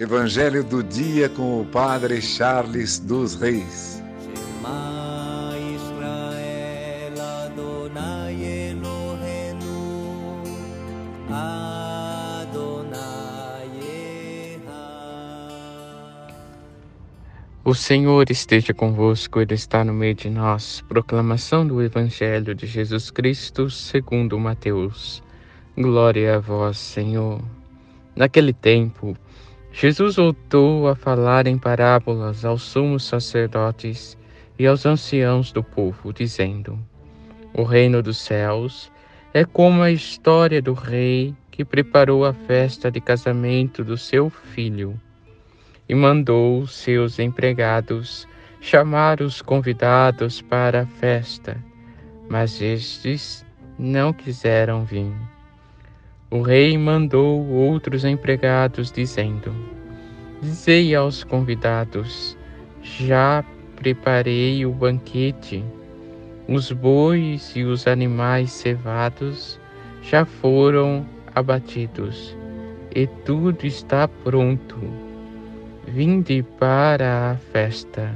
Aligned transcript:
Evangelho 0.00 0.62
do 0.62 0.80
dia 0.80 1.28
com 1.28 1.60
o 1.60 1.64
Padre 1.64 2.22
Charles 2.22 3.00
dos 3.00 3.34
Reis. 3.34 4.00
O 17.64 17.74
Senhor 17.74 18.30
esteja 18.30 18.72
convosco, 18.72 19.40
Ele 19.40 19.54
está 19.54 19.82
no 19.82 19.92
meio 19.92 20.14
de 20.14 20.30
nós. 20.30 20.80
Proclamação 20.88 21.66
do 21.66 21.82
Evangelho 21.82 22.54
de 22.54 22.68
Jesus 22.68 23.10
Cristo 23.10 23.68
segundo 23.68 24.38
Mateus. 24.38 25.24
Glória 25.76 26.36
a 26.36 26.38
vós, 26.38 26.78
Senhor. 26.78 27.42
Naquele 28.14 28.52
tempo, 28.52 29.16
Jesus 29.80 30.16
voltou 30.16 30.88
a 30.88 30.96
falar 30.96 31.46
em 31.46 31.56
parábolas 31.56 32.44
aos 32.44 32.62
sumos 32.62 33.04
sacerdotes 33.04 34.18
e 34.58 34.66
aos 34.66 34.84
anciãos 34.84 35.52
do 35.52 35.62
povo, 35.62 36.12
dizendo: 36.12 36.76
O 37.54 37.62
reino 37.62 38.02
dos 38.02 38.18
céus 38.18 38.90
é 39.32 39.44
como 39.44 39.80
a 39.80 39.92
história 39.92 40.60
do 40.60 40.72
rei 40.72 41.32
que 41.48 41.64
preparou 41.64 42.24
a 42.24 42.32
festa 42.32 42.90
de 42.90 43.00
casamento 43.00 43.84
do 43.84 43.96
seu 43.96 44.28
filho 44.28 45.00
e 45.88 45.94
mandou 45.94 46.66
seus 46.66 47.20
empregados 47.20 48.26
chamar 48.60 49.20
os 49.20 49.40
convidados 49.40 50.42
para 50.42 50.82
a 50.82 50.86
festa, 50.86 51.56
mas 52.28 52.60
estes 52.60 53.46
não 53.78 54.12
quiseram 54.12 54.84
vir. 54.84 55.14
O 56.30 56.42
rei 56.42 56.76
mandou 56.76 57.42
outros 57.48 58.04
empregados, 58.04 58.92
dizendo: 58.92 59.50
Dizei 60.42 60.94
aos 60.94 61.24
convidados: 61.24 62.36
Já 62.82 63.42
preparei 63.76 64.66
o 64.66 64.70
banquete. 64.70 65.64
Os 66.46 66.70
bois 66.70 67.56
e 67.56 67.64
os 67.64 67.86
animais 67.86 68.52
cevados 68.52 69.58
já 70.02 70.26
foram 70.26 71.06
abatidos, 71.34 72.36
e 72.94 73.06
tudo 73.06 73.66
está 73.66 74.06
pronto. 74.06 74.76
Vinde 75.86 76.44
para 76.58 77.30
a 77.30 77.36
festa. 77.36 78.14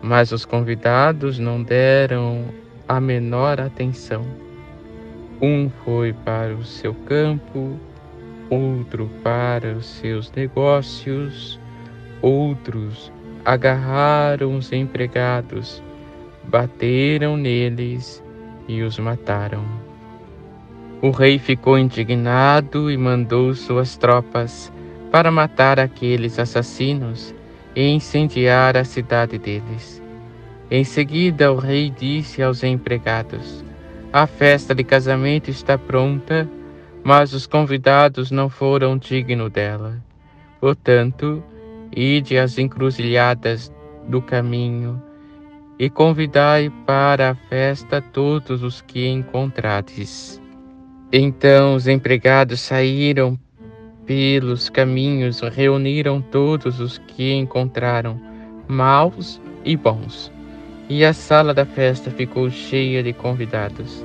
Mas 0.00 0.32
os 0.32 0.46
convidados 0.46 1.38
não 1.38 1.62
deram 1.62 2.46
a 2.88 2.98
menor 2.98 3.60
atenção 3.60 4.24
um 5.42 5.68
foi 5.84 6.12
para 6.12 6.54
o 6.54 6.64
seu 6.64 6.94
campo, 6.94 7.76
outro 8.48 9.10
para 9.24 9.72
os 9.72 9.86
seus 9.86 10.30
negócios, 10.30 11.58
outros 12.22 13.12
agarraram 13.44 14.56
os 14.56 14.72
empregados, 14.72 15.82
bateram 16.44 17.36
neles 17.36 18.22
e 18.68 18.82
os 18.82 18.96
mataram. 19.00 19.64
O 21.02 21.10
rei 21.10 21.40
ficou 21.40 21.76
indignado 21.76 22.88
e 22.88 22.96
mandou 22.96 23.52
suas 23.52 23.96
tropas 23.96 24.72
para 25.10 25.32
matar 25.32 25.80
aqueles 25.80 26.38
assassinos 26.38 27.34
e 27.74 27.88
incendiar 27.88 28.76
a 28.76 28.84
cidade 28.84 29.38
deles. 29.38 30.00
Em 30.70 30.84
seguida, 30.84 31.52
o 31.52 31.56
rei 31.56 31.90
disse 31.90 32.40
aos 32.40 32.62
empregados: 32.62 33.64
a 34.12 34.26
festa 34.26 34.74
de 34.74 34.84
casamento 34.84 35.50
está 35.50 35.78
pronta, 35.78 36.48
mas 37.02 37.32
os 37.32 37.46
convidados 37.46 38.30
não 38.30 38.50
foram 38.50 38.98
dignos 38.98 39.50
dela. 39.50 39.96
Portanto, 40.60 41.42
ide 41.96 42.36
às 42.36 42.58
encruzilhadas 42.58 43.72
do 44.06 44.20
caminho 44.20 45.02
e 45.78 45.88
convidai 45.88 46.70
para 46.86 47.30
a 47.30 47.34
festa 47.34 48.02
todos 48.02 48.62
os 48.62 48.82
que 48.82 49.08
encontrades. 49.08 50.40
Então 51.10 51.74
os 51.74 51.88
empregados 51.88 52.60
saíram 52.60 53.38
pelos 54.04 54.68
caminhos, 54.68 55.40
reuniram 55.40 56.20
todos 56.20 56.80
os 56.80 56.98
que 56.98 57.32
encontraram, 57.32 58.20
maus 58.68 59.40
e 59.64 59.76
bons 59.76 60.31
e 60.92 61.06
a 61.06 61.14
sala 61.14 61.54
da 61.54 61.64
festa 61.64 62.10
ficou 62.10 62.50
cheia 62.50 63.02
de 63.02 63.14
convidados. 63.14 64.04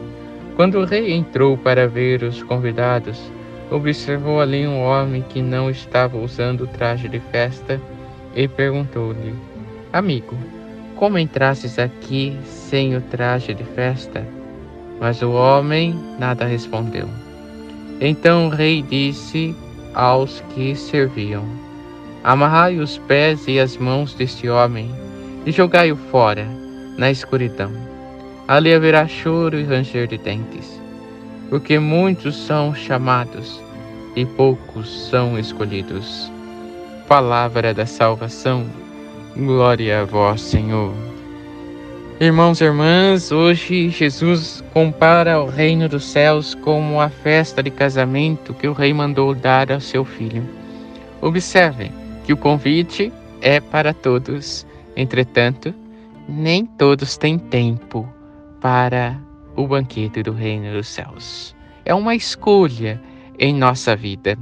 Quando 0.56 0.80
o 0.80 0.86
rei 0.86 1.12
entrou 1.12 1.58
para 1.58 1.86
ver 1.86 2.24
os 2.24 2.42
convidados, 2.42 3.20
observou 3.70 4.40
ali 4.40 4.66
um 4.66 4.80
homem 4.80 5.22
que 5.22 5.42
não 5.42 5.70
estava 5.70 6.18
usando 6.18 6.62
o 6.62 6.68
traje 6.68 7.10
de 7.10 7.20
festa 7.20 7.82
e 8.34 8.48
perguntou-lhe: 8.48 9.36
Amigo, 9.92 10.38
como 10.96 11.18
entrastes 11.18 11.78
aqui 11.78 12.38
sem 12.46 12.96
o 12.96 13.02
traje 13.02 13.54
de 13.54 13.66
festa? 13.66 14.26
Mas 14.98 15.22
o 15.22 15.32
homem 15.34 15.94
nada 16.18 16.46
respondeu. 16.46 17.10
Então 18.00 18.48
o 18.48 18.50
rei 18.50 18.82
disse 18.82 19.54
aos 19.94 20.40
que 20.56 20.74
serviam: 20.74 21.44
Amarrai 22.24 22.78
os 22.78 22.98
pés 22.98 23.46
e 23.46 23.60
as 23.60 23.76
mãos 23.76 24.14
deste 24.14 24.48
homem 24.48 24.90
e 25.46 25.52
jogai-o 25.52 25.98
fora 25.98 26.48
na 26.98 27.12
escuridão. 27.12 27.72
Ali 28.48 28.74
haverá 28.74 29.08
choro 29.08 29.60
e 29.60 29.64
ranger 29.64 30.08
de 30.08 30.18
dentes, 30.18 30.82
porque 31.50 31.78
muitos 31.80 32.36
são 32.36 32.74
chamados 32.74 33.62
e 34.16 34.26
poucos 34.26 35.10
são 35.10 35.38
escolhidos. 35.38 36.32
Palavra 37.08 37.74
da 37.74 37.86
salvação, 37.86 38.66
glória 39.36 40.02
a 40.02 40.06
vós, 40.06 40.42
Senhor. 40.42 40.94
Irmãos 42.20 42.62
e 42.62 42.64
irmãs, 42.64 43.32
hoje 43.32 43.90
Jesus 43.90 44.64
compara 44.74 45.40
o 45.40 45.46
reino 45.46 45.88
dos 45.88 46.04
céus 46.04 46.56
como 46.56 47.00
a 47.00 47.10
festa 47.10 47.62
de 47.62 47.70
casamento 47.70 48.56
que 48.56 48.68
o 48.68 48.74
rei 48.74 48.92
mandou 48.92 49.36
dar 49.36 49.72
ao 49.72 49.80
seu 49.80 50.04
filho. 50.04 50.44
Observem 51.22 51.92
que 52.26 52.34
o 52.34 52.38
convite 52.38 53.14
é 53.40 53.60
para 53.60 53.94
todos, 53.94 54.66
entretanto, 54.96 55.72
nem 56.28 56.66
todos 56.66 57.18
têm 57.18 57.38
tempo 57.38 58.08
para 58.60 59.20
o 59.56 59.68
banquete 59.68 60.22
do 60.22 60.34
reino 60.34 60.74
dos 60.74 60.88
céus. 60.88 61.56
É 61.86 61.94
uma 61.94 62.16
escolha 62.16 63.02
em 63.40 63.54
nossa 63.54 63.96
vida. 63.96 64.38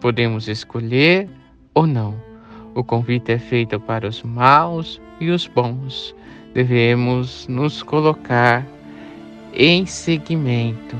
Podemos 0.00 0.48
escolher 0.48 1.28
ou 1.74 1.86
não. 1.86 2.14
O 2.74 2.84
convite 2.84 3.32
é 3.32 3.38
feito 3.38 3.80
para 3.80 4.06
os 4.06 4.22
maus 4.22 5.00
e 5.18 5.30
os 5.30 5.46
bons. 5.46 6.14
Devemos 6.54 7.46
nos 7.48 7.82
colocar 7.82 8.66
em 9.54 9.86
seguimento 9.86 10.96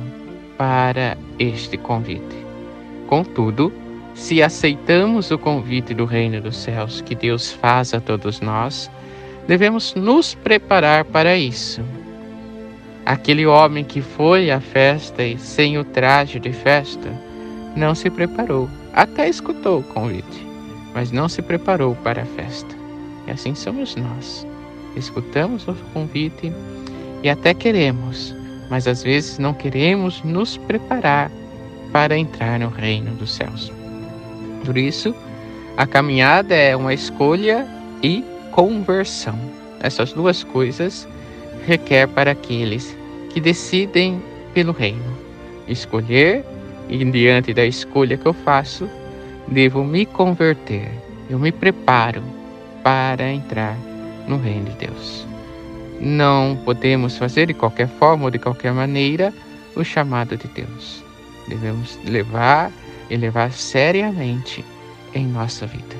para 0.57 1.17
este 1.39 1.77
convite. 1.77 2.37
Contudo, 3.07 3.73
se 4.15 4.43
aceitamos 4.43 5.31
o 5.31 5.39
convite 5.39 5.95
do 5.95 6.05
reino 6.05 6.41
dos 6.41 6.57
céus 6.57 7.01
que 7.01 7.15
Deus 7.15 7.53
faz 7.53 7.95
a 7.95 8.01
todos 8.01 8.41
nós, 8.41 8.91
devemos 9.47 9.95
nos 9.95 10.35
preparar 10.35 11.05
para 11.05 11.37
isso. 11.37 11.83
Aquele 13.05 13.47
homem 13.47 13.85
que 13.85 14.01
foi 14.01 14.51
à 14.51 14.61
festa 14.61 15.23
e 15.23 15.39
sem 15.39 15.79
o 15.79 15.85
traje 15.85 16.39
de 16.39 16.53
festa 16.53 17.11
não 17.75 17.95
se 17.95 18.11
preparou, 18.11 18.69
até 18.93 19.29
escutou 19.29 19.81
o 19.81 19.83
convite, 19.83 20.47
mas 20.95 21.11
não 21.11 21.29
se 21.29 21.43
preparou 21.43 21.95
para 21.97 22.23
a 22.23 22.27
festa. 22.27 22.75
E 23.27 23.31
assim 23.31 23.55
somos 23.55 23.97
nós. 23.97 24.47
Escutamos 24.97 25.67
o 25.69 25.75
convite 25.93 26.53
e 27.23 27.29
até 27.29 27.55
queremos, 27.55 28.35
mas 28.69 28.87
às 28.87 29.03
vezes 29.03 29.39
não 29.39 29.55
queremos 29.55 30.23
nos 30.23 30.57
preparar 30.57 31.31
para 31.93 32.17
entrar 32.17 32.59
no 32.59 32.69
reino 32.69 33.13
dos 33.17 33.35
céus. 33.35 33.73
Por 34.65 34.77
isso, 34.77 35.15
a 35.77 35.87
caminhada 35.87 36.55
é 36.55 36.77
uma 36.77 36.93
escolha 36.93 37.67
e 38.03 38.25
conversão. 38.51 39.39
Essas 39.81 40.13
duas 40.13 40.45
coisas 40.45 41.09
requer 41.67 42.07
para 42.09 42.33
aqueles 42.33 42.97
que 43.31 43.41
decidem 43.41 44.23
pelo 44.53 44.73
reino. 44.73 45.17
Escolher 45.67 46.45
e 46.89 47.05
diante 47.05 47.55
da 47.55 47.65
escolha 47.65 48.17
que 48.17 48.27
eu 48.27 48.33
faço, 48.33 48.89
devo 49.47 49.85
me 49.85 50.05
converter. 50.05 50.91
Eu 51.29 51.39
me 51.39 51.53
preparo 51.53 52.23
para 52.83 53.31
entrar 53.31 53.77
no 54.27 54.37
reino 54.37 54.67
de 54.71 54.87
Deus. 54.87 55.27
Não 56.01 56.59
podemos 56.65 57.17
fazer 57.17 57.47
de 57.47 57.55
qualquer 57.55 57.89
forma 57.89 58.25
ou 58.25 58.31
de 58.31 58.39
qualquer 58.39 58.73
maneira 58.73 59.33
o 59.77 59.85
chamado 59.85 60.37
de 60.37 60.49
Deus. 60.49 61.05
Devemos 61.47 61.99
levar 62.05 62.73
e 63.09 63.17
levar 63.17 63.53
seriamente 63.53 64.65
em 65.15 65.27
nossa 65.27 65.67
vida 65.67 66.00